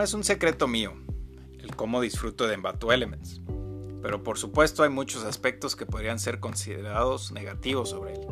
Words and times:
No 0.00 0.04
es 0.04 0.14
un 0.14 0.24
secreto 0.24 0.66
mío 0.66 0.94
el 1.58 1.76
cómo 1.76 2.00
disfruto 2.00 2.46
de 2.46 2.54
Envato 2.54 2.90
Elements, 2.90 3.42
pero 4.00 4.22
por 4.22 4.38
supuesto 4.38 4.82
hay 4.82 4.88
muchos 4.88 5.24
aspectos 5.24 5.76
que 5.76 5.84
podrían 5.84 6.18
ser 6.18 6.40
considerados 6.40 7.32
negativos 7.32 7.90
sobre 7.90 8.14
él, 8.14 8.26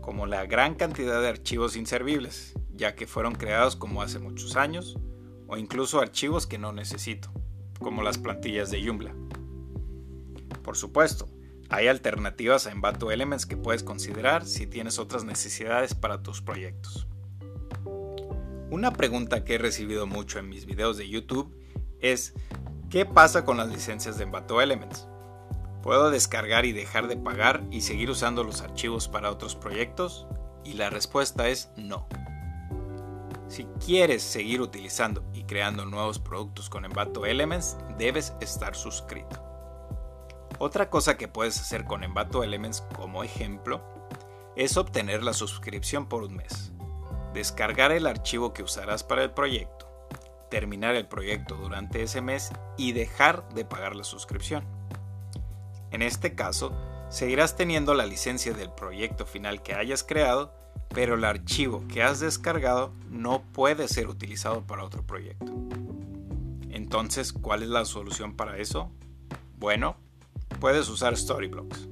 como 0.00 0.26
la 0.26 0.44
gran 0.44 0.74
cantidad 0.74 1.22
de 1.22 1.28
archivos 1.28 1.76
inservibles, 1.76 2.54
ya 2.74 2.96
que 2.96 3.06
fueron 3.06 3.36
creados 3.36 3.76
como 3.76 4.02
hace 4.02 4.18
muchos 4.18 4.56
años, 4.56 4.98
o 5.46 5.56
incluso 5.56 6.00
archivos 6.00 6.48
que 6.48 6.58
no 6.58 6.72
necesito, 6.72 7.30
como 7.78 8.02
las 8.02 8.18
plantillas 8.18 8.72
de 8.72 8.84
Joomla. 8.84 9.14
Por 10.64 10.76
supuesto, 10.76 11.28
hay 11.68 11.86
alternativas 11.86 12.66
a 12.66 12.72
Envato 12.72 13.12
Elements 13.12 13.46
que 13.46 13.56
puedes 13.56 13.84
considerar 13.84 14.44
si 14.44 14.66
tienes 14.66 14.98
otras 14.98 15.22
necesidades 15.22 15.94
para 15.94 16.24
tus 16.24 16.42
proyectos. 16.42 17.06
Una 18.72 18.90
pregunta 18.90 19.44
que 19.44 19.56
he 19.56 19.58
recibido 19.58 20.06
mucho 20.06 20.38
en 20.38 20.48
mis 20.48 20.64
videos 20.64 20.96
de 20.96 21.06
YouTube 21.06 21.54
es 22.00 22.32
¿qué 22.88 23.04
pasa 23.04 23.44
con 23.44 23.58
las 23.58 23.68
licencias 23.68 24.16
de 24.16 24.24
Envato 24.24 24.62
Elements? 24.62 25.06
¿Puedo 25.82 26.10
descargar 26.10 26.64
y 26.64 26.72
dejar 26.72 27.06
de 27.06 27.18
pagar 27.18 27.62
y 27.70 27.82
seguir 27.82 28.08
usando 28.08 28.44
los 28.44 28.62
archivos 28.62 29.08
para 29.08 29.30
otros 29.30 29.56
proyectos? 29.56 30.26
Y 30.64 30.72
la 30.72 30.88
respuesta 30.88 31.48
es 31.48 31.68
no. 31.76 32.08
Si 33.46 33.64
quieres 33.84 34.22
seguir 34.22 34.62
utilizando 34.62 35.22
y 35.34 35.44
creando 35.44 35.84
nuevos 35.84 36.18
productos 36.18 36.70
con 36.70 36.86
Envato 36.86 37.26
Elements, 37.26 37.76
debes 37.98 38.32
estar 38.40 38.74
suscrito. 38.74 39.38
Otra 40.58 40.88
cosa 40.88 41.18
que 41.18 41.28
puedes 41.28 41.60
hacer 41.60 41.84
con 41.84 42.04
Envato 42.04 42.42
Elements 42.42 42.80
como 42.96 43.22
ejemplo 43.22 43.82
es 44.56 44.78
obtener 44.78 45.22
la 45.22 45.34
suscripción 45.34 46.08
por 46.08 46.22
un 46.22 46.36
mes, 46.36 46.72
descargar 47.32 47.92
el 47.92 48.06
archivo 48.06 48.52
que 48.52 48.62
usarás 48.62 49.04
para 49.04 49.22
el 49.22 49.30
proyecto, 49.30 49.88
terminar 50.50 50.94
el 50.94 51.06
proyecto 51.06 51.56
durante 51.56 52.02
ese 52.02 52.20
mes 52.20 52.50
y 52.76 52.92
dejar 52.92 53.48
de 53.54 53.64
pagar 53.64 53.96
la 53.96 54.04
suscripción. 54.04 54.64
En 55.90 56.02
este 56.02 56.34
caso, 56.34 56.72
seguirás 57.10 57.56
teniendo 57.56 57.94
la 57.94 58.06
licencia 58.06 58.52
del 58.54 58.70
proyecto 58.70 59.26
final 59.26 59.62
que 59.62 59.74
hayas 59.74 60.02
creado, 60.02 60.54
pero 60.88 61.14
el 61.14 61.24
archivo 61.24 61.84
que 61.88 62.02
has 62.02 62.20
descargado 62.20 62.92
no 63.08 63.42
puede 63.52 63.88
ser 63.88 64.08
utilizado 64.08 64.66
para 64.66 64.84
otro 64.84 65.06
proyecto. 65.06 65.52
Entonces, 66.70 67.32
¿cuál 67.32 67.62
es 67.62 67.68
la 67.68 67.84
solución 67.84 68.36
para 68.36 68.58
eso? 68.58 68.90
Bueno, 69.58 69.96
puedes 70.60 70.88
usar 70.88 71.16
Storyblocks. 71.16 71.91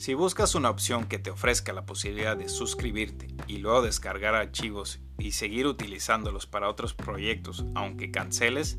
Si 0.00 0.14
buscas 0.14 0.54
una 0.54 0.70
opción 0.70 1.04
que 1.04 1.18
te 1.18 1.30
ofrezca 1.30 1.74
la 1.74 1.84
posibilidad 1.84 2.34
de 2.34 2.48
suscribirte 2.48 3.28
y 3.46 3.58
luego 3.58 3.82
descargar 3.82 4.34
archivos 4.34 4.98
y 5.18 5.32
seguir 5.32 5.66
utilizándolos 5.66 6.46
para 6.46 6.70
otros 6.70 6.94
proyectos 6.94 7.66
aunque 7.74 8.10
canceles, 8.10 8.78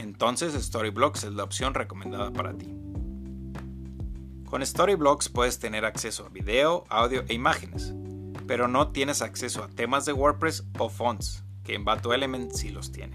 entonces 0.00 0.54
Storyblocks 0.54 1.24
es 1.24 1.34
la 1.34 1.44
opción 1.44 1.74
recomendada 1.74 2.32
para 2.32 2.56
ti. 2.56 2.74
Con 4.46 4.64
Storyblocks 4.64 5.28
puedes 5.28 5.58
tener 5.58 5.84
acceso 5.84 6.24
a 6.24 6.30
video, 6.30 6.84
audio 6.88 7.22
e 7.28 7.34
imágenes, 7.34 7.92
pero 8.46 8.66
no 8.66 8.92
tienes 8.92 9.20
acceso 9.20 9.62
a 9.62 9.68
temas 9.68 10.06
de 10.06 10.14
WordPress 10.14 10.64
o 10.78 10.88
fonts, 10.88 11.44
que 11.64 11.74
en 11.74 11.84
Bato 11.84 12.14
Element 12.14 12.52
sí 12.52 12.70
los 12.70 12.92
tiene. 12.92 13.12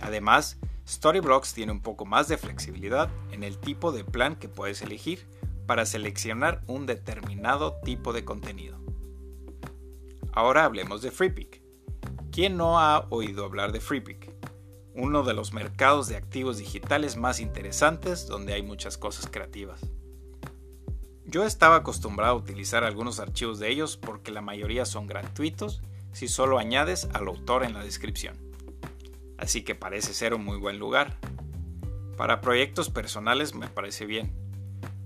Además, 0.00 0.56
Storyblocks 0.88 1.52
tiene 1.52 1.72
un 1.72 1.80
poco 1.80 2.06
más 2.06 2.28
de 2.28 2.38
flexibilidad 2.38 3.10
en 3.30 3.42
el 3.42 3.58
tipo 3.58 3.92
de 3.92 4.04
plan 4.04 4.36
que 4.36 4.48
puedes 4.48 4.80
elegir 4.80 5.26
para 5.66 5.86
seleccionar 5.86 6.62
un 6.66 6.86
determinado 6.86 7.80
tipo 7.84 8.12
de 8.12 8.24
contenido. 8.24 8.78
Ahora 10.32 10.64
hablemos 10.64 11.02
de 11.02 11.10
FreePick. 11.10 11.62
¿Quién 12.30 12.56
no 12.56 12.80
ha 12.80 13.06
oído 13.10 13.44
hablar 13.44 13.72
de 13.72 13.80
FreePick? 13.80 14.32
Uno 14.94 15.22
de 15.22 15.34
los 15.34 15.52
mercados 15.52 16.08
de 16.08 16.16
activos 16.16 16.58
digitales 16.58 17.16
más 17.16 17.40
interesantes 17.40 18.26
donde 18.26 18.54
hay 18.54 18.62
muchas 18.62 18.98
cosas 18.98 19.28
creativas. 19.30 19.80
Yo 21.24 21.44
estaba 21.44 21.76
acostumbrado 21.76 22.32
a 22.32 22.38
utilizar 22.38 22.84
algunos 22.84 23.20
archivos 23.20 23.58
de 23.58 23.70
ellos 23.70 23.96
porque 23.96 24.30
la 24.30 24.40
mayoría 24.40 24.84
son 24.84 25.06
gratuitos 25.06 25.82
si 26.12 26.28
solo 26.28 26.58
añades 26.58 27.08
al 27.12 27.26
autor 27.26 27.64
en 27.64 27.74
la 27.74 27.82
descripción 27.82 28.44
así 29.44 29.62
que 29.62 29.74
parece 29.74 30.14
ser 30.14 30.34
un 30.34 30.44
muy 30.44 30.58
buen 30.58 30.78
lugar. 30.78 31.18
Para 32.16 32.40
proyectos 32.40 32.90
personales 32.90 33.54
me 33.54 33.68
parece 33.68 34.06
bien, 34.06 34.32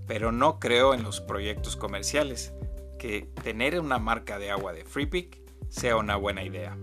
pero 0.08 0.32
no 0.32 0.58
creo 0.58 0.94
en 0.94 1.04
los 1.04 1.20
proyectos 1.20 1.76
comerciales 1.76 2.52
que 2.98 3.28
tener 3.44 3.78
una 3.78 3.98
marca 3.98 4.38
de 4.38 4.50
agua 4.50 4.72
de 4.72 4.84
FreePick 4.84 5.40
sea 5.68 5.96
una 5.96 6.16
buena 6.16 6.42
idea. 6.42 6.76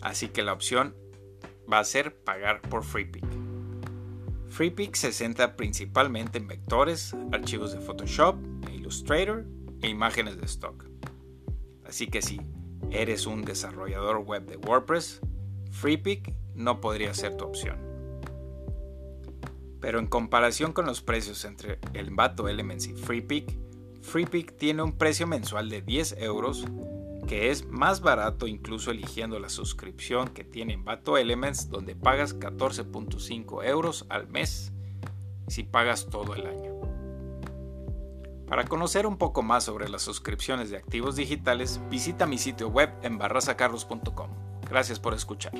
Así 0.00 0.28
que 0.28 0.42
la 0.42 0.52
opción 0.52 0.94
va 1.70 1.80
a 1.80 1.84
ser 1.84 2.14
pagar 2.14 2.62
por 2.62 2.84
FreePick. 2.84 3.26
FreePick 4.48 4.94
se 4.94 5.12
centra 5.12 5.56
principalmente 5.56 6.38
en 6.38 6.46
vectores, 6.46 7.14
archivos 7.32 7.72
de 7.72 7.80
Photoshop, 7.80 8.36
Illustrator 8.72 9.44
e 9.82 9.88
imágenes 9.88 10.38
de 10.38 10.46
stock. 10.46 10.84
Así 11.84 12.06
que 12.06 12.22
si 12.22 12.40
eres 12.90 13.26
un 13.26 13.42
desarrollador 13.42 14.18
web 14.18 14.46
de 14.46 14.56
WordPress, 14.56 15.20
FreePick 15.72 16.32
no 16.54 16.80
podría 16.80 17.12
ser 17.12 17.36
tu 17.36 17.44
opción. 17.44 17.93
Pero 19.84 19.98
en 19.98 20.06
comparación 20.06 20.72
con 20.72 20.86
los 20.86 21.02
precios 21.02 21.44
entre 21.44 21.78
el 21.92 22.08
Envato 22.08 22.48
Elements 22.48 22.86
y 22.86 22.94
FreePick, 22.94 23.54
FreePick 24.00 24.56
tiene 24.56 24.82
un 24.82 24.96
precio 24.96 25.26
mensual 25.26 25.68
de 25.68 25.82
10 25.82 26.16
euros, 26.20 26.64
que 27.28 27.50
es 27.50 27.66
más 27.66 28.00
barato 28.00 28.46
incluso 28.46 28.92
eligiendo 28.92 29.38
la 29.38 29.50
suscripción 29.50 30.28
que 30.28 30.42
tiene 30.42 30.72
Envato 30.72 31.18
Elements, 31.18 31.68
donde 31.68 31.94
pagas 31.94 32.34
14.5 32.34 33.62
euros 33.66 34.06
al 34.08 34.26
mes 34.26 34.72
si 35.48 35.64
pagas 35.64 36.06
todo 36.06 36.34
el 36.34 36.46
año. 36.46 36.80
Para 38.48 38.64
conocer 38.64 39.06
un 39.06 39.18
poco 39.18 39.42
más 39.42 39.64
sobre 39.64 39.90
las 39.90 40.00
suscripciones 40.00 40.70
de 40.70 40.78
activos 40.78 41.14
digitales, 41.14 41.78
visita 41.90 42.24
mi 42.24 42.38
sitio 42.38 42.68
web 42.68 42.88
en 43.02 43.18
barrasacarlos.com. 43.18 44.30
Gracias 44.66 44.98
por 44.98 45.12
escuchar. 45.12 45.52